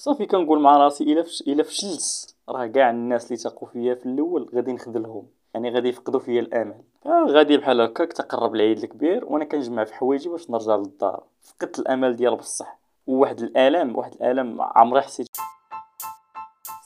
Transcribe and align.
صافي 0.00 0.26
كنقول 0.26 0.60
مع 0.60 0.76
راسي 0.76 1.04
إلا 1.04 1.22
فش... 1.22 1.40
إلا 1.40 1.62
فشلت 1.62 2.34
راه 2.48 2.66
كاع 2.66 2.90
الناس 2.90 3.26
اللي 3.26 3.36
تاقوا 3.36 3.68
فيا 3.68 3.94
في 3.94 4.06
الأول 4.06 4.50
غادي 4.54 4.72
نخذلهم. 4.72 5.26
يعني 5.54 5.70
غادي 5.70 5.88
يفقدوا 5.88 6.20
فيا 6.20 6.40
الأمل. 6.40 6.82
غادي 7.06 7.56
بحال 7.56 7.80
هكاك 7.80 8.12
تقرب 8.12 8.54
العيد 8.54 8.78
الكبير 8.78 9.24
وأنا 9.24 9.44
كنجمع 9.44 9.84
في 9.84 9.94
حوايجي 9.94 10.28
باش 10.28 10.50
نرجع 10.50 10.76
للدار. 10.76 11.22
فقدت 11.42 11.78
الأمل 11.78 12.16
ديال 12.16 12.36
بصح. 12.36 12.78
وواحد 13.06 13.40
الألم 13.40 13.96
واحد 13.96 14.12
الألم 14.14 14.62
عمري 14.62 15.00
حسيت 15.00 15.28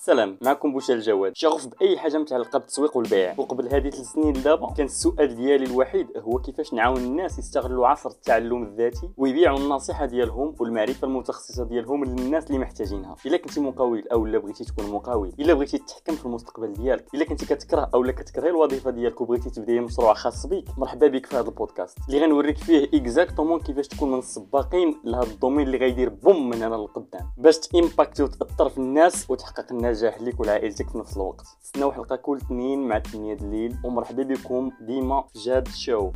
سلام 0.04 0.38
معكم 0.42 0.72
بوشا 0.72 0.94
الجواد 0.94 1.32
شغوف 1.36 1.66
بأي 1.66 1.98
حاجة 1.98 2.18
متعلقه 2.18 2.58
بالتسويق 2.58 2.96
والبيع. 2.96 3.34
وقبل 3.38 3.68
هذه 3.68 3.90
ثلاث 3.90 4.06
سنين 4.06 4.32
دابا 4.32 4.74
كان 4.76 4.86
السؤال 4.86 5.36
ديالي 5.36 5.64
الوحيد 5.64 6.06
هو 6.16 6.38
كيفاش 6.38 6.74
نعاون 6.74 6.96
الناس 6.96 7.38
يستغلوا 7.38 7.86
عصر 7.86 8.10
التعلم 8.10 8.62
الذاتي 8.62 9.10
ويبيعوا 9.16 9.58
النصيحة 9.58 10.06
ديالهم 10.06 10.54
والمعرفة 10.60 11.06
المتخصصة 11.06 11.64
ديالهم 11.64 12.04
للناس 12.04 12.46
اللي 12.46 12.58
محتاجينها. 12.58 13.16
إلا 13.26 13.36
كنتي 13.36 13.60
مقاول 13.60 14.08
أو 14.12 14.26
لا 14.26 14.38
بغيتي 14.38 14.64
تكون 14.64 14.90
مقاول 14.90 15.32
إلا 15.40 15.54
بغيتي 15.54 15.78
تتحكم 15.78 16.14
في 16.14 16.26
المستقبل 16.26 16.72
ديالك 16.72 17.14
إلا 17.14 17.24
كنتي 17.24 17.46
كتكره 17.46 17.90
أو 17.94 18.04
لا 18.04 18.12
كتكره 18.12 18.48
الوظيفة 18.48 18.90
ديالك 18.90 19.20
وبغيتي 19.20 19.50
تبدأي 19.50 19.80
مشروع 19.80 20.14
خاص 20.14 20.46
بك 20.46 20.64
مرحبا 20.78 21.06
بك 21.06 21.26
في 21.26 21.36
هذا 21.36 21.48
البودكاست. 21.48 21.98
اللي 22.08 22.20
غنوريك 22.20 22.58
فيه 22.58 22.88
exactement 22.94 23.60
كيفاش 23.60 23.88
تكون 23.88 24.12
من 24.12 24.18
السباقين 24.18 25.00
لهذا 25.04 25.30
ال 25.32 25.37
domaine 25.37 25.66
اللي 25.66 25.78
غيدير 25.78 26.08
boom 26.08 26.50
من 26.50 26.62
هنا 26.62 26.74
للقدام 26.74 27.30
باش 27.36 27.58
ت 27.58 27.66
impacter 27.66 28.22
وتأثر 28.22 28.68
في 28.68 28.78
الناس 28.78 29.30
وتحقق 29.30 29.66
النجاح 29.70 29.93
ليك 30.02 30.40
والعائله 30.40 30.74
ديالك 30.74 30.90
في 30.90 30.98
نفس 30.98 31.16
الوقت. 31.16 31.46
استناو 31.64 31.92
حلقه 31.92 32.16
كل 32.16 32.36
اثنين 32.36 32.88
مع 32.88 32.98
8 32.98 33.34
الليل 33.34 33.76
ومرحبا 33.84 34.22
بكم 34.22 34.72
ديما 34.80 35.24
جاد 35.34 35.68
شو 35.68 36.10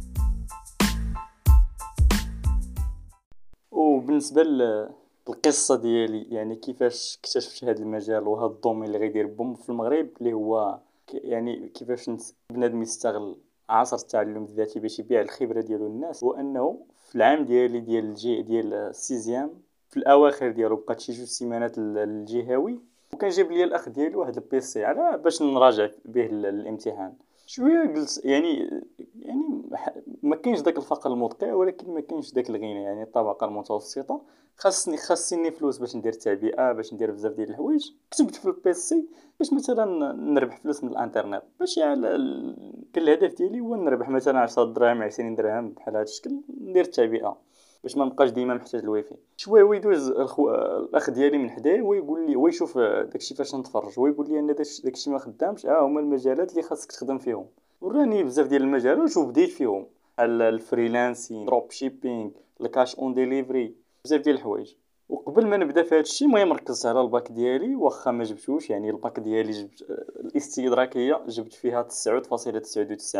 وبالنسبة 3.70 4.42
للقصة 4.42 5.76
ديالي 5.76 6.22
يعني 6.22 6.56
كيفاش 6.56 7.18
اكتشفت 7.18 7.64
هذا 7.64 7.78
المجال 7.78 8.28
وهذا 8.28 8.46
ال 8.46 8.51
domaine 8.51 8.84
اللي 8.84 8.98
غيدير 8.98 9.26
boom 9.26 9.54
في 9.54 9.68
المغرب 9.68 10.08
اللي 10.20 10.32
هو 10.32 10.78
يعني 11.12 11.68
كيفاش 11.68 12.10
بنادم 12.50 12.82
يستغل 12.82 13.36
عصر 13.68 13.96
التعلم 13.96 14.44
الذاتي 14.44 14.80
باش 14.80 14.98
يبيع 14.98 15.20
الخبرة 15.20 15.60
ديالو 15.60 15.88
للناس 15.88 16.24
هو 16.24 16.32
انه 16.32 16.80
في 17.08 17.14
العام 17.14 17.44
ديالي 17.44 17.80
ديال 17.80 18.04
الجي 18.04 18.42
ديال 18.42 18.74
ال 18.74 18.84
sixième 18.84 19.50
في 19.88 19.96
الأواخر 19.96 20.50
ديالو 20.50 20.76
بقات 20.76 21.00
شي 21.00 21.12
جوج 21.12 21.26
سيمانات 21.26 21.78
الجهوي 21.78 22.80
وكان 23.12 23.30
جاب 23.30 23.50
لي 23.50 23.64
الأخ 23.64 23.88
ديالي 23.88 24.16
واحد 24.16 24.36
ال 24.36 24.52
PC 24.52 24.84
على 24.84 25.18
باش 25.18 25.42
نراجع 25.42 25.88
به 26.04 26.26
الامتحان. 26.26 27.14
شوية 27.46 27.94
قلت 27.94 28.20
يعني 28.24 28.70
يعني 29.20 29.62
ما 30.22 30.36
كاينش 30.36 30.60
داك 30.60 30.76
الفقر 30.76 31.12
المدقع 31.12 31.54
ولكن 31.54 31.94
ما 31.94 32.00
كاينش 32.00 32.32
داك 32.32 32.50
الغنى 32.50 32.82
يعني 32.82 33.02
الطبقة 33.02 33.46
المتوسطة. 33.46 34.22
خاصني 34.56 34.96
خاصني 34.96 35.50
فلوس 35.50 35.78
باش 35.78 35.96
ندير 35.96 36.12
التعبئة 36.12 36.72
باش 36.72 36.94
ندير 36.94 37.10
بزاف 37.10 37.32
ديال 37.32 37.50
الحوايج. 37.50 37.90
كتبت 38.10 38.34
في 38.34 38.46
ال 38.46 38.67
PC 38.67 39.08
باش 39.38 39.52
مثلا 39.52 40.12
نربح 40.12 40.56
فلوس 40.56 40.84
من 40.84 40.90
الإنترنت. 40.90 41.42
باش 41.60 41.76
يعني 41.76 42.02
كان 42.92 43.04
الهدف 43.04 43.34
ديالي 43.34 43.60
هو 43.60 43.74
نربح 43.74 44.08
مثلا 44.08 44.40
10 44.40 44.64
دراهم 44.64 45.02
20 45.02 45.34
درهم 45.34 45.70
بحال 45.70 45.94
هذا 45.94 46.02
الشكل 46.02 46.40
ندير 46.60 46.84
التعبئة. 46.84 47.38
باش 47.82 47.96
ما 47.96 48.04
نبقاش 48.04 48.30
ديما 48.30 48.54
محتاج 48.54 48.80
الويفي 48.82 49.14
شوية 49.36 49.62
هو 49.62 49.72
يدوز 49.72 50.10
الخو... 50.10 50.50
الأخ 50.54 51.10
ديالي 51.10 51.38
من 51.38 51.50
حدايا 51.50 51.82
ويقول 51.82 52.26
لي 52.26 52.36
ويشوف 52.36 52.78
داكشي 52.78 53.34
فاش 53.34 53.54
نتفرج 53.54 53.98
ويقول 54.00 54.28
لي 54.28 54.38
ان 54.38 54.54
داكشي 54.84 55.10
ما 55.10 55.18
خدامش 55.18 55.66
ها 55.66 55.80
هما 55.80 56.00
المجالات 56.00 56.50
اللي 56.50 56.62
خاصك 56.62 56.92
تخدم 56.92 57.18
فيهم. 57.18 57.46
وراني 57.80 58.22
بزاف 58.24 58.46
ديال 58.46 58.62
المجالات 58.62 59.16
وبديت 59.16 59.50
فيهم. 59.50 59.86
بحال 60.16 60.42
ال 60.42 60.51
freelancing 60.51 61.44
dropshipping 61.44 62.30
ال 62.60 62.68
cash 62.68 62.98
on 62.98 63.14
delivery 63.14 63.74
بزاف 64.04 64.20
ديال 64.20 64.34
الحوايج. 64.34 64.74
وقبل 65.08 65.46
ما 65.46 65.56
نبدا 65.56 65.82
في 65.82 65.98
هادشي 65.98 66.24
المهم 66.24 66.52
ركزت 66.52 66.86
على 66.86 67.00
الباك 67.00 67.32
ديالي 67.32 67.76
واخا 67.76 68.10
ما 68.10 68.24
جبتوش 68.24 68.70
يعني 68.70 68.90
الباك 68.90 69.20
ديالي 69.20 69.52
جبت 69.52 69.82
الاستدراكية 70.20 71.24
جبت 71.28 71.52
فيها 71.52 71.82
9.99 71.82 73.18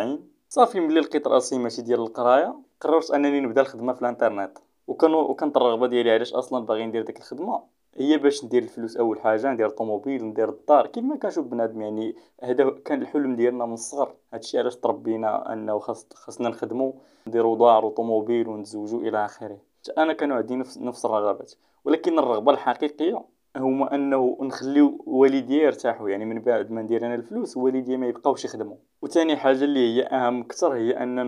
صافي 0.48 0.80
ملي 0.80 1.00
لقيت 1.00 1.26
راسي 1.26 1.58
ماشي 1.58 1.82
ديال 1.82 2.00
القراية 2.00 2.54
قررت 2.80 3.10
أنني 3.10 3.40
نبدأ 3.40 3.60
الخدمة 3.60 3.92
في 3.92 4.02
الإنترنت. 4.02 4.58
وكان 4.86 5.14
وكانت 5.14 5.56
الرغبة 5.56 5.86
ديالي 5.86 6.10
علاش 6.10 6.34
أصلا 6.34 6.66
باغي 6.66 6.86
ندير 6.86 7.02
ديك 7.02 7.16
الخدمة؟ 7.18 7.62
هي 7.94 8.16
باش 8.16 8.44
ندير 8.44 8.62
الفلوس 8.62 8.96
أول 8.96 9.20
حاجة 9.20 9.52
ندير 9.52 9.68
طوموبيل 9.68 10.24
ندير 10.24 10.48
الدار 10.48 10.86
كيما 10.86 11.16
كنشوف 11.16 11.46
بنادم 11.46 11.82
يعني 11.82 12.16
هذا 12.42 12.70
كان 12.84 13.02
الحلم 13.02 13.36
ديالنا 13.36 13.66
من 13.66 13.72
الصغر. 13.72 14.14
هادشي 14.32 14.58
علاش 14.58 14.76
تربينا 14.76 15.52
أنه 15.52 15.78
خاص 15.78 16.06
خاصنا 16.14 16.48
نخدمو 16.48 16.94
نديرو 17.28 17.56
دار 17.56 17.84
وطوموبيل 17.84 18.48
ونتزوجو 18.48 19.00
إلى 19.00 19.24
آخره. 19.24 19.58
أنا 19.98 20.12
كانوا 20.12 20.36
عندي 20.36 20.56
نفس 20.56 20.78
نفس 20.78 21.04
الرغبات. 21.04 21.54
ولكن 21.84 22.18
الرغبة 22.18 22.52
الحقيقية 22.52 23.24
هما 23.58 23.94
أنه 23.94 24.38
نخليو 24.40 25.04
والديا 25.06 25.62
يرتاحوا 25.62 26.08
يعني 26.08 26.24
من 26.24 26.40
بعد 26.40 26.70
ما 26.70 26.82
ندير 26.82 27.06
أنا 27.06 27.14
الفلوس 27.14 27.56
والديا 27.56 27.96
ما 27.96 28.06
يبقاوش 28.06 28.44
يخدموا 28.44 28.76
وثاني 29.02 29.36
حاجة 29.36 29.64
اللي 29.64 29.80
هي 29.80 30.02
أهم 30.02 30.40
أكثر 30.40 30.74
هي 30.74 30.90
أن 30.90 31.18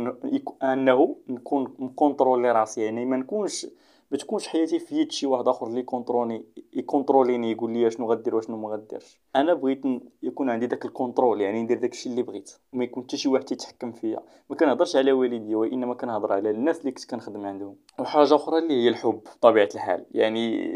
أنه 0.62 1.16
نكون 1.28 1.74
مكونترولي 1.78 2.52
راسي 2.52 2.80
يعني 2.80 3.04
ما 3.04 3.16
نكونش 3.16 3.66
ما 4.10 4.18
تكونش 4.18 4.48
حياتي 4.48 4.78
في 4.78 5.00
يد 5.00 5.12
شي 5.12 5.26
واحد 5.26 5.48
آخر 5.48 5.66
اللي 5.66 5.82
كونتروني 5.82 6.44
يكونتروليني 6.72 7.52
يقول 7.52 7.72
لي 7.72 7.90
شنو 7.90 8.12
غدير 8.12 8.34
وشنو 8.34 8.56
ما 8.56 8.68
غديرش. 8.68 9.20
أنا 9.36 9.54
بغيت 9.54 9.82
يكون 10.22 10.50
عندي 10.50 10.66
داك 10.66 10.84
ال 10.84 10.91
contrôle 10.91 11.40
يعني 11.40 11.62
ندير 11.62 11.78
داك 11.78 11.92
الشيء 11.92 12.12
اللي 12.12 12.22
بغيت. 12.22 12.50
وما 12.72 12.84
يكون 12.84 13.02
حتى 13.02 13.16
شي 13.16 13.28
واحد 13.28 13.52
يتحكم 13.52 13.92
فيا. 13.92 14.20
ما 14.50 14.56
كنهضرش 14.56 14.96
على 14.96 15.12
والدي 15.12 15.54
وإنما 15.54 15.94
كنهضر 15.94 16.32
على 16.32 16.50
الناس 16.50 16.80
اللي 16.80 16.92
كنت 16.92 17.10
كنخدم 17.10 17.46
عندهم. 17.46 17.76
وحاجة 17.98 18.34
أخرى 18.34 18.58
اللي 18.58 18.84
هي 18.84 18.88
الحب 18.88 19.20
بطبيعة 19.36 19.68
الحال. 19.74 20.06
يعني 20.10 20.72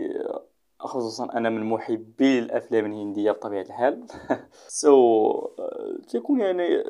خصوصا 0.86 1.24
أنا 1.24 1.50
من 1.50 1.64
محبي 1.64 2.38
الأفلام 2.38 2.86
الهندية 2.86 3.30
بطبيعة 3.30 3.62
الحال. 3.62 4.06
سو 4.68 5.40
so, 5.40 6.08
تيكون 6.08 6.40
يعني 6.40 6.84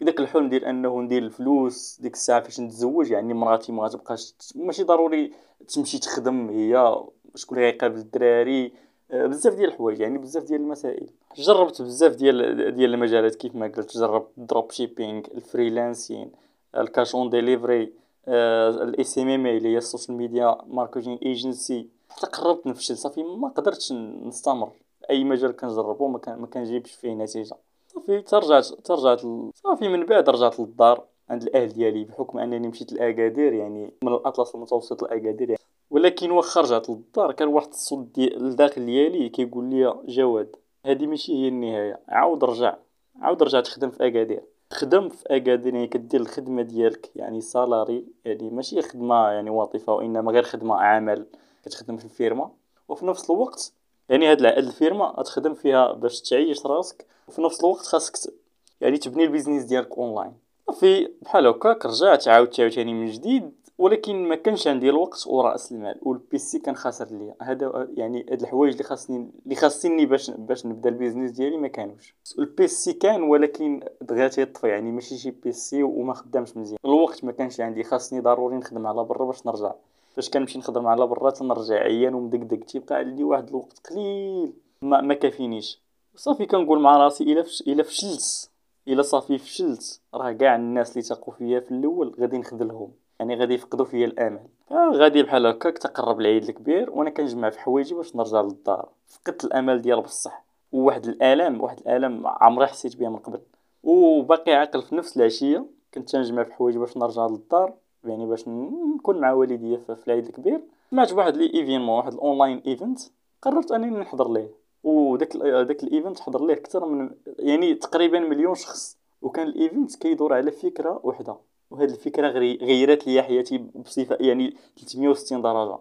داك 0.00 0.20
الحلم 0.20 0.48
ديال 0.48 0.64
أنه 0.64 1.00
ندير 1.00 1.22
الفلوس 1.22 1.98
ديك 2.00 2.14
الساعة 2.14 2.40
فاش 2.40 2.60
نتزوج 2.60 3.10
يعني 3.10 3.34
مراتي 3.34 3.72
ما 3.72 3.88
تبقاش 3.88 4.34
ماشي 4.54 4.82
ضروري 4.82 5.32
تمشي 5.68 5.98
تخدم 5.98 6.48
هي 6.48 7.02
شكون 7.34 7.58
اللي 7.58 7.70
غيقابل 7.70 7.98
الدراري. 7.98 8.72
بزاف 9.10 9.54
ديال 9.54 9.68
الحوايج 9.68 10.00
يعني 10.00 10.18
بزاف 10.18 10.44
ديال 10.44 10.60
المسائل. 10.60 11.10
جربت 11.36 11.82
بزاف 11.82 12.14
ديال 12.14 12.74
ديال 12.74 12.94
المجالات 12.94 13.34
كيف 13.34 13.54
ما 13.54 13.66
قلت 13.66 13.96
جربت 13.96 14.28
dropshipping 14.36 15.22
ال 15.34 15.42
freelancing 15.42 16.32
ال 16.76 16.84
cash 16.84 17.14
on 17.14 17.30
delivery 17.30 17.92
ال 18.28 19.18
SMM 19.18 19.46
اللي 19.46 19.68
هي 19.68 19.78
ال 19.78 19.83
social 19.83 20.16
media 20.16 20.58
marketing 20.66 21.18
agency 21.22 21.88
حتى 22.08 22.26
قربت 22.26 22.66
نفشل 22.66 22.96
صافي 22.96 23.22
ما 23.22 23.48
قدرتش 23.48 23.92
نستمر. 23.92 24.72
أي 25.10 25.24
مجال 25.24 25.56
كنجربو 25.56 26.08
ما 26.08 26.46
كنجيبش 26.46 26.92
فيه 26.92 27.14
نتيجة. 27.14 27.56
صافي 27.88 28.22
ترجعت 28.22 28.66
ترجعت 28.66 29.20
صافي 29.54 29.88
من 29.88 30.06
بعد 30.06 30.28
رجعت 30.28 30.60
للدار. 30.60 31.04
عند 31.30 31.42
الأهل 31.42 31.68
ديالي 31.68 32.04
بحكم 32.04 32.38
أنني 32.38 32.68
مشيت 32.68 32.92
لاكادير 32.92 33.52
يعني 33.52 33.92
من 34.02 34.12
الأطلس 34.12 34.54
المتوسط 34.54 35.02
لاكادير 35.02 35.50
يعني 35.50 35.62
ولكن 35.90 36.30
واخا 36.30 36.60
رجعت 36.60 36.90
للدار 36.90 37.32
كان 37.32 37.48
واحد 37.48 37.68
الصوت 37.68 38.06
ديال 38.14 38.46
الداخل 38.46 38.86
ديالي 38.86 39.28
كيقول 39.28 39.64
لي 39.64 39.94
جواد 40.08 40.56
هذه 40.86 41.06
ماشي 41.06 41.32
هي 41.32 41.48
النهاية. 41.48 42.00
عاود 42.08 42.44
رجع. 42.44 42.76
عاود 43.20 43.42
رجع 43.42 43.60
تخدم 43.60 43.90
في 43.90 44.06
أكادير. 44.06 44.42
خدم 44.74 45.08
في 45.08 45.24
اكادير 45.26 45.74
يعني 45.74 45.86
كدير 45.86 46.20
الخدمة 46.20 46.62
ديالك 46.62 47.10
يعني 47.16 47.40
salarié 47.40 48.04
يعني 48.24 48.50
ماشي 48.50 48.82
خدمة 48.82 49.28
يعني 49.28 49.50
وظيفه 49.50 49.92
وإنما 49.92 50.32
غير 50.32 50.42
خدمة 50.42 50.74
عمل 50.74 51.26
كتخدم 51.64 51.96
في 51.96 52.04
الفيرما. 52.04 52.50
وفي 52.88 53.06
نفس 53.06 53.30
الوقت 53.30 53.72
يعني 54.08 54.30
هاد 54.30 54.42
الفيرما 54.42 55.04
غتخدم 55.04 55.54
فيها 55.54 55.92
باش 55.92 56.20
تعيش 56.20 56.66
راسك 56.66 57.06
وفي 57.28 57.42
نفس 57.42 57.60
الوقت 57.60 57.86
خاصك 57.86 58.32
يعني 58.80 58.96
تبني 58.96 59.24
ال 59.24 59.28
business 59.28 59.64
ديالك 59.64 59.98
اونلاين 59.98 60.32
صافي 60.66 61.10
بحال 61.22 61.46
هكاك 61.46 61.86
رجعت 61.86 62.28
عاودت 62.28 62.60
عاوتاني 62.60 62.94
من 62.94 63.10
جديد 63.10 63.52
ولكن 63.78 64.28
ما 64.28 64.34
كانش 64.34 64.66
عندي 64.68 64.90
الوقت 64.90 65.24
ورأس 65.26 65.72
المال 65.72 65.98
وال 66.02 66.30
PC 66.30 66.58
كان 66.58 66.76
خاسر 66.76 67.06
ليا. 67.06 67.34
هذا 67.42 67.88
يعني 67.96 68.26
هاد 68.30 68.40
الحوايج 68.42 68.72
اللي 68.72 68.84
خاصني 68.84 69.30
اللي 69.44 69.54
خاصني 69.54 70.06
باش 70.06 70.30
باش 70.30 70.66
نبدا 70.66 70.88
ال 70.88 70.93
business 70.93 71.30
ديالي 71.30 71.56
ما 71.56 71.68
كانوش. 71.68 72.14
ال 72.38 72.56
PC 72.56 72.92
كان 72.92 73.22
ولكن 73.22 73.80
دغيا 74.02 74.28
تيطفي 74.28 74.68
يعني 74.68 74.92
ماشي 74.92 75.16
شي 75.18 75.30
PC 75.30 75.82
وما 75.82 76.14
خدامش 76.14 76.56
مزيان. 76.56 76.78
الوقت 76.84 77.24
ما 77.24 77.32
كانش 77.32 77.60
عندي 77.60 77.82
خاصني 77.84 78.20
ضروري 78.20 78.56
نخدم 78.56 78.86
على 78.86 79.04
برا 79.04 79.24
باش 79.24 79.46
نرجع. 79.46 79.72
فاش 80.16 80.30
كنمشي 80.30 80.58
نخدم 80.58 80.86
على 80.86 81.06
برا 81.06 81.30
تنرجع 81.30 81.74
عيان 81.74 82.14
ومدقدق 82.14 82.64
تيبقى 82.64 82.94
عندي 82.94 83.24
واحد 83.24 83.48
الوقت 83.48 83.90
قليل. 83.90 84.52
ما, 84.82 85.00
ما 85.00 85.14
كافينيش. 85.14 85.82
صافي 86.16 86.46
كنقول 86.46 86.80
مع 86.80 86.96
راسي 86.96 87.24
إلا 87.24 87.42
فش... 87.42 87.62
إلا 87.66 87.82
فشلت 87.82 88.50
إلا 88.88 89.02
صافي 89.02 89.38
فشلت 89.38 90.00
راه 90.14 90.32
كاع 90.32 90.56
الناس 90.56 90.90
اللي 90.90 91.02
تاقوا 91.02 91.34
فيا 91.34 91.60
في 91.60 91.70
الأول 91.70 92.14
غادي 92.20 92.38
نخذلهم. 92.38 92.92
يعني 93.20 93.36
غادي 93.36 93.54
يفقدوا 93.54 93.84
فيا 93.84 94.06
الامل. 94.06 94.40
غادي 94.72 95.22
بحال 95.22 95.46
هكاك 95.46 95.78
تقرب 95.78 96.20
العيد 96.20 96.42
الكبير 96.42 96.90
وأنا 96.90 97.10
كنجمع 97.10 97.50
في 97.50 97.60
حوايجي 97.60 97.94
باش 97.94 98.16
نرجع 98.16 98.40
للدار. 98.40 98.88
فقدت 99.08 99.44
الامل 99.44 99.82
ديال 99.82 100.00
بصح. 100.00 100.44
وواحد 100.72 101.06
الالم 101.06 101.60
واحد 101.60 101.80
الالم 101.80 102.26
عمري 102.26 102.66
حسيت 102.66 102.96
بها 102.96 103.08
من 103.08 103.16
قبل. 103.16 103.40
وباقي 103.82 104.52
عاقل 104.52 104.82
في 104.82 104.94
نفس 104.94 105.16
العشية 105.16 105.66
كنت 105.94 106.10
تنجمع 106.10 106.42
في 106.42 106.52
حوايجي 106.52 106.78
باش 106.78 106.96
نرجع 106.96 107.26
للدار 107.26 107.74
يعني 108.04 108.26
باش 108.26 108.48
نكون 108.48 109.20
مع 109.20 109.32
والديا 109.32 109.76
في 109.76 110.06
العيد 110.06 110.26
الكبير. 110.26 110.60
سمعت 110.90 111.12
بواحد 111.12 111.36
l'événement 111.36 111.96
واحد 111.96 112.12
ال 112.12 112.19
online 112.19 112.62
event 112.66 113.00
قررت 113.42 113.72
أنني 113.72 113.98
نحضر 113.98 114.32
ليه. 114.32 114.50
وداك 114.84 115.36
داك 115.36 115.82
ال 115.82 115.88
event 115.88 116.20
حضر 116.20 116.46
ليه 116.46 116.54
أكثر 116.54 116.86
من 116.86 117.10
يعني 117.38 117.74
تقريبا 117.74 118.18
مليون 118.20 118.54
شخص. 118.54 118.98
وكان 119.22 119.46
ال 119.46 119.54
event 119.54 119.96
كيدور 119.96 120.34
على 120.34 120.50
فكرة 120.50 121.00
وحدة. 121.04 121.36
وهاد 121.74 121.90
الفكرة 121.90 122.28
غيرت 122.62 123.06
لي 123.06 123.22
حياتي 123.22 123.58
بصفه 123.58 124.16
يعني 124.20 124.56
360 124.76 125.42
درجة. 125.42 125.78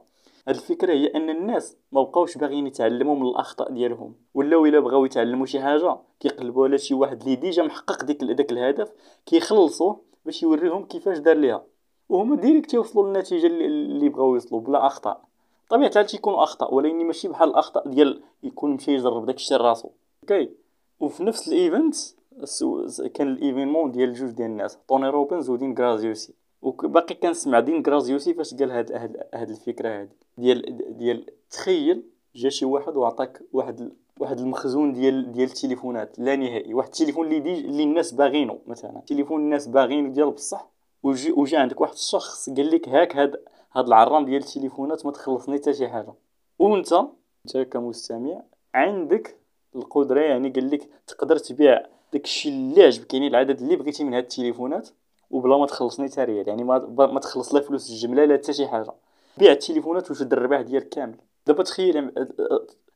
هاد 0.47 0.55
الفكرة 0.55 0.93
هي 0.93 1.07
أن 1.07 1.29
الناس 1.29 1.77
ما 1.91 2.03
بقاوش 2.03 2.37
باغيين 2.37 2.67
يتعلموا 2.67 3.15
من 3.15 3.27
الأخطاء 3.27 3.71
ديالهم. 3.71 4.15
ولاو 4.33 4.65
إلا 4.65 4.79
بغاو 4.79 5.05
يتعلموا 5.05 5.45
شي 5.45 5.61
حاجة 5.61 5.97
كيقلبوا 6.19 6.67
على 6.67 6.77
شي 6.77 6.93
واحد 6.93 7.21
اللي 7.21 7.35
ديجا 7.35 7.63
محقق 7.63 8.03
ديك 8.03 8.23
داك 8.23 8.51
الهدف 8.51 8.91
كيخلصوه 9.25 10.01
باش 10.25 10.43
يوريهم 10.43 10.85
كيفاش 10.85 11.17
دار 11.17 11.37
ليها. 11.37 11.63
وهما 12.09 12.35
direct 12.35 12.73
يوصلوا 12.73 13.07
للنتيجة 13.07 13.47
اللي 13.47 14.09
بغاو 14.09 14.33
يوصلوا 14.33 14.61
بلا 14.61 14.87
أخطاء. 14.87 15.21
طبيعة 15.69 15.89
الحال 15.89 16.05
تيكونوا 16.05 16.43
أخطاء 16.43 16.73
ولكن 16.73 17.05
ماشي 17.05 17.27
بحال 17.27 17.49
الأخطاء 17.49 17.87
ديال 17.87 18.21
يكون 18.43 18.71
مشى 18.71 18.93
يجرب 18.93 19.25
داك 19.25 19.35
الشيء 19.35 19.57
راسو 19.57 19.89
أوكي. 20.23 20.49
وفي 20.99 21.23
نفس 21.23 21.47
ال 21.47 21.55
event 21.55 21.95
كان 23.13 23.27
ال 23.27 23.34
événement 23.34 23.91
ديال 23.91 24.13
جوج 24.13 24.29
ديال 24.29 24.49
الناس 24.49 24.77
توني 24.87 25.09
روبنز 25.09 25.49
ودين 25.49 25.77
غرازيوسي. 25.77 26.33
وباقي 26.61 27.15
كنسمع 27.15 27.59
دين 27.59 27.83
غرازيوسي 27.87 28.33
فاش 28.33 28.53
قال 28.53 28.71
هاد 28.71 28.91
هاد, 28.91 29.27
هاد 29.33 29.49
الفكرة 29.49 29.89
هادي. 29.89 30.15
ديال 30.37 30.97
ديال 30.97 31.25
تخيل 31.49 32.03
جا 32.35 32.49
شي 32.49 32.65
واحد 32.65 32.95
وعطاك 32.95 33.41
واحد 33.53 33.91
واحد 34.19 34.39
المخزون 34.39 34.93
ديال 34.93 35.31
ديال 35.31 35.49
التليفونات 35.49 36.19
لا 36.19 36.35
نهائي. 36.35 36.73
واحد 36.73 36.87
التليفون 36.87 37.31
اللي 37.31 37.59
اللي 37.59 37.83
الناس 37.83 38.11
باغينو 38.11 38.59
مثلا. 38.67 39.01
تليفون 39.07 39.41
الناس 39.41 39.67
باغينو 39.67 40.09
ديال 40.09 40.31
بصح. 40.31 40.69
وجي 41.03 41.31
وجا 41.31 41.59
عندك 41.59 41.81
واحد 41.81 41.93
الشخص 41.93 42.49
قال 42.49 42.71
لك 42.71 42.89
هاك 42.89 43.15
هاد 43.15 43.35
هاد 43.73 43.87
العرام 43.87 44.25
ديال 44.25 44.41
التليفونات 44.41 45.05
ما 45.05 45.11
تخلصني 45.11 45.57
حتى 45.57 45.73
شي 45.73 45.87
حاجة. 45.87 46.13
وأنت 46.59 46.93
أنت 47.45 47.57
كمستمع 47.57 48.41
عندك 48.73 49.37
القدرة 49.75 50.21
يعني 50.21 50.49
قال 50.49 50.71
لك 50.71 50.89
تقدر 51.07 51.37
تبيع 51.37 51.85
داكشي 52.13 52.49
اللي 52.49 52.83
عجبك 52.83 53.13
يعني 53.13 53.27
العدد 53.27 53.61
اللي 53.61 53.75
بغيتي 53.75 54.03
من 54.03 54.13
هاد 54.13 54.23
التليفونات 54.23 54.89
وبلا 55.31 55.57
ما 55.57 55.65
تخلصني 55.65 56.09
حتى 56.09 56.23
ريال 56.23 56.47
يعني 56.47 56.63
ما, 56.63 56.79
ما 56.97 57.19
تخلص 57.19 57.53
لا 57.53 57.61
فلوس 57.61 57.89
الجملة 57.89 58.25
لا 58.25 58.37
حتى 58.37 58.53
شي 58.53 58.67
حاجة. 58.67 58.93
بيع 59.37 59.51
التليفونات 59.51 60.11
وشد 60.11 60.33
الربح 60.33 60.61
ديالك 60.61 60.89
كامل. 60.89 61.17
دابا 61.47 61.63
تخيل 61.63 62.11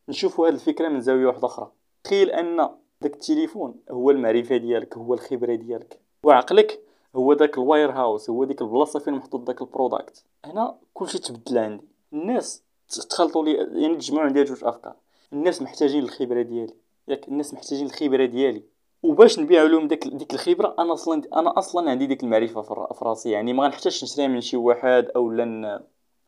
نشوفوا 0.09 0.47
هاد 0.47 0.53
الفكرة 0.53 0.89
من 0.89 1.01
زاوية 1.01 1.27
واحدة 1.27 1.45
أخرى. 1.47 1.71
تخيل 2.03 2.31
أن 2.31 2.69
داك 3.01 3.13
التليفون 3.13 3.75
هو 3.91 4.11
المعرفة 4.11 4.57
ديالك 4.57 4.97
هو 4.97 5.13
الخبرة 5.13 5.55
ديالك 5.55 5.99
وعقلك 6.23 6.81
هو 7.15 7.33
داك 7.33 7.57
ال 7.57 7.91
warehouse 7.91 8.29
هو 8.29 8.43
ديك 8.43 8.61
البلاصة 8.61 8.99
فين 8.99 9.13
محطوط 9.13 9.41
داك 9.41 9.61
ال 9.61 9.68
product. 9.68 10.23
هنا 10.45 10.77
كلشي 10.93 11.19
تبدل 11.19 11.57
عندي. 11.57 11.83
الناس 12.13 12.63
تخلطوا 13.09 13.45
لي 13.45 13.53
يعني 13.83 13.95
تجمعوا 13.95 14.25
عندي 14.25 14.43
جوج 14.43 14.63
أفكار. 14.63 14.95
الناس 15.33 15.61
محتاجين 15.61 16.03
الخبرة 16.03 16.41
ديالي. 16.41 16.73
ياك 17.07 17.27
الناس 17.27 17.53
محتاجين 17.53 17.85
الخبرة 17.85 18.25
ديالي. 18.25 18.63
وباش 19.03 19.39
نبيع 19.39 19.63
لهم 19.63 19.87
ديك 19.87 20.07
ديك 20.07 20.33
الخبرة 20.33 20.75
أنا 20.79 20.93
أصلا 20.93 21.21
أنا 21.35 21.57
أصلا 21.57 21.91
عندي 21.91 22.05
ديك 22.05 22.23
المعرفة 22.23 22.61
في 22.61 23.05
راسي. 23.05 23.31
يعني 23.31 23.53
ما 23.53 23.63
غنحتاجش 23.63 24.03
نشريها 24.03 24.27
من 24.27 24.41
شي 24.41 24.57
واحد 24.57 25.07
أو 25.15 25.31
لن 25.31 25.79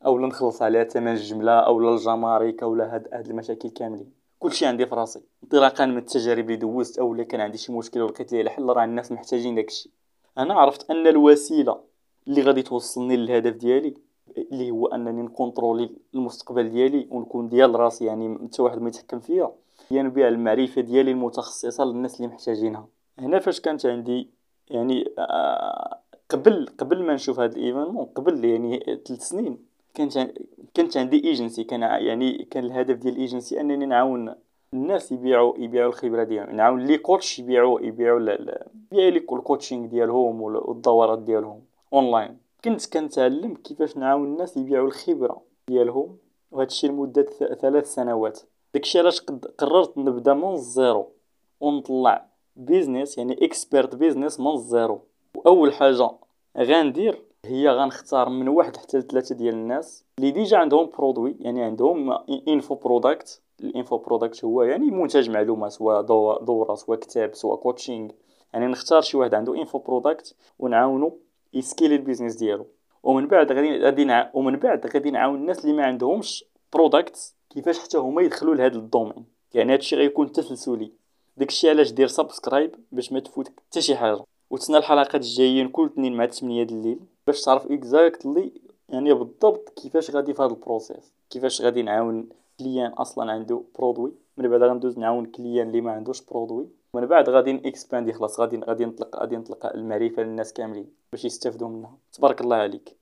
أو 0.06 0.20
نخلص 0.20 0.62
عليها 0.62 0.84
ثمن 0.84 1.12
الجملة 1.12 1.52
أو 1.52 1.90
الجمارك 1.90 2.64
أو 2.64 2.76
هاد 2.76 3.08
هاد 3.14 3.28
المشاكل 3.28 3.70
كاملين. 3.70 4.12
كلشي 4.40 4.66
عندي 4.66 4.86
في 4.86 4.96
راسي. 4.96 5.22
انطلاقا 5.44 5.86
من 5.86 5.98
التجارب 5.98 6.46
اللي 6.46 6.56
دوزت 6.56 7.00
أو 7.00 7.26
كان 7.26 7.42
عندي 7.42 7.58
شي 7.58 7.72
مشكل 7.72 8.02
ولقيت 8.02 8.32
ليه 8.32 8.42
الحل 8.42 8.64
راه 8.64 8.84
الناس 8.84 9.12
محتاجين 9.12 9.56
داكشي 9.56 9.92
أنا 10.38 10.54
عرفت 10.54 10.92
أن 10.92 11.08
الوسيلة 11.08 11.80
اللي 12.28 12.42
غادي 12.42 12.62
توصلني 12.62 13.18
للهدف 13.18 13.56
ديالي 13.56 13.94
اللي 14.38 14.72
هو 14.72 14.88
أنني 14.88 15.22
ن 15.22 15.29
contrôler 15.29 15.90
المستقبل 16.16 16.70
ديالي 16.70 17.08
ونكون 17.12 17.50
ديال 17.50 17.76
راسي 17.76 18.06
يعني 18.06 18.38
حتى 18.48 18.62
واحد 18.62 18.82
ما 18.82 18.88
يتحكم 18.88 19.20
فيا 19.20 19.52
هي 19.92 20.02
نبيع 20.02 20.28
المعرفة 20.28 20.82
ديالي 20.82 21.12
المتخصصة 21.12 21.86
للناس 21.86 22.16
اللي 22.16 22.28
محتاجينها. 22.28 22.88
هنا 23.20 23.40
فاش 23.40 23.60
كانت 23.60 23.86
عندي 23.86 24.30
يعني 24.70 25.14
آه 25.20 26.00
قبل 26.30 26.68
قبل 26.78 27.04
ما 27.04 27.14
نشوف 27.14 27.40
هذا 27.40 27.56
ال 27.56 27.61
événement 27.61 28.06
قبل 28.06 28.46
يعني 28.46 28.80
ثلاث 29.08 29.22
سنين 29.22 29.58
كانت 29.94 30.32
كانت 30.74 30.98
عندي 30.98 31.24
ايجنسي 31.24 31.64
كان 31.64 31.82
يعني 31.82 32.48
كان 32.52 32.66
الهدف 32.66 32.96
ديال 32.96 33.14
الايجنسي 33.14 33.62
أنني 33.62 33.86
نعاون 33.86 34.36
الناس 34.74 35.12
يبيعوا 35.12 35.58
يبيعوا 35.58 35.90
الخبرة 35.90 36.24
ديالهم 36.24 36.56
نعاون 36.56 36.86
les 36.86 36.98
coachs 36.98 37.40
يبيعوا 37.40 37.82
يبيعوا 37.82 38.20
يبيعوا 38.20 39.12
لي 39.12 39.18
ال 39.18 39.25
coaching 39.25 39.86
ديالهم 39.88 40.42
والدورات 40.42 41.20
ديالهم 41.20 41.62
اونلاين 41.94 42.38
كنت 42.64 42.94
كنتعلم 42.94 43.56
كيفاش 43.56 43.98
نعاون 43.98 44.28
الناس 44.28 44.58
يبيعوا 44.58 44.88
الخبرة 44.88 45.42
ديالهم 45.68 46.18
وهذا 46.52 46.68
الشيء 46.68 46.90
لمده 46.90 47.24
ثلاث 47.62 47.94
سنوات. 47.94 48.40
داكشي 48.74 49.00
علاش 49.00 49.22
قررت 49.58 49.98
نبدا 49.98 50.34
من 50.34 50.54
ال 50.54 50.65
zéro 50.65 51.12
ونطلع 51.60 52.26
business 52.56 53.18
يعني 53.18 53.46
expert 53.46 53.96
business 53.96 54.40
من 54.40 54.52
ال 54.52 54.60
zéro. 54.60 55.02
وأول 55.36 55.74
حاجة 55.74 56.12
غندير 56.58 57.22
هي 57.46 57.70
غنختار 57.70 58.30
من 58.30 58.48
واحد 58.48 58.78
حتى 58.78 58.98
لثلاثة 58.98 59.36
ديال 59.36 59.54
الناس 59.54 60.04
اللي 60.20 60.32
déjà 60.32 60.58
عندهم 60.58 60.90
produit 60.98 61.36
يعني 61.40 61.64
عندهم 61.64 62.12
info 62.48 62.76
product 62.76 63.42
ال 63.60 63.67
info 63.67 63.98
product 63.98 64.46
هو 64.46 64.64
يعني 64.64 64.92
منتج 64.92 65.30
معلومة 65.30 65.70
سواء 65.70 66.02
دورة 66.42 66.76
سواء 66.76 67.00
كتاب 67.00 67.36
سواء 67.36 67.58
coaching 67.58 68.10
يعني 68.54 68.68
نختار 68.68 69.02
شي 69.02 69.18
واحد 69.18 69.34
عنده 69.34 69.56
info 69.56 69.80
product 69.80 70.36
ونعاونو 70.60 71.18
ي 71.54 71.60
scaler 71.60 71.96
ال 71.96 72.00
business 72.00 72.36
ديالو. 72.36 72.68
ومن 73.04 73.28
بعد 73.28 73.52
غادي 73.52 74.30
ومن 74.34 74.56
بعد 74.56 74.88
غادي 74.94 75.12
نعاون 75.12 75.36
الناس 75.36 75.66
اللي 75.66 75.78
ما 75.78 75.86
عندهمش 75.86 76.46
product 76.74 77.34
كيفاش 77.50 77.80
حتى 77.80 77.98
هما 77.98 78.22
يدخلوا 78.22 78.56
لهذا 78.56 78.78
ال 78.78 78.83
domaine؟ 78.83 79.26
يعني 79.54 79.74
هادشي 79.74 79.96
غيكون 79.96 80.32
تسلسلي 80.32 80.92
داكشي 81.38 81.70
علاش 81.70 81.92
دير 81.92 82.08
subscribe 82.08 82.76
باش 82.92 83.12
ما 83.12 83.20
تفوتك 83.20 83.54
حتى 83.70 83.82
شي 83.82 83.96
حاجة. 83.96 84.24
وتسنى 84.50 84.78
الحلقات 84.78 85.16
الجايين 85.16 85.70
كل 85.70 85.86
اثنين 85.86 86.14
مع 86.14 86.26
8 86.26 86.64
الليل 86.64 87.00
باش 87.28 87.42
تعرف 87.42 87.72
exactly 87.72 88.52
يعني 88.90 89.14
بالضبط 89.14 89.70
كيفاش 89.70 90.12
غادي 90.12 90.34
في 90.34 90.42
هذا 90.42 90.52
ال 90.52 90.59
process 90.60 91.14
كيفاش 91.30 91.62
غادي 91.62 91.82
نعاون 91.82 92.30
client 92.60 92.92
أصلا 92.92 93.32
عنده 93.32 93.62
produit 93.80 94.12
من 94.38 94.50
بعد 94.50 94.64
غندوز 94.64 94.98
نعاون 94.98 95.26
كليان 95.26 95.68
اللي 95.68 95.82
ما 95.82 95.92
عندوش 95.92 96.22
برودوي 96.22 96.68
من 96.94 97.06
بعد 97.06 97.30
غادي 97.30 97.54
نكسباندي 97.54 98.14
خلاص 98.14 98.40
غادي 98.40 98.60
غادي 98.60 98.86
نطلق 98.86 99.16
غادي 99.16 99.38
نطلق 99.38 99.66
المعرفة 99.66 100.24
للناس 100.24 100.54
كاملين 100.54 100.88
باش 101.12 101.26
يستافدوا 101.26 101.68
منها. 101.68 101.98
تبارك 102.14 102.42
الله 102.42 102.56
عليك. 102.56 102.96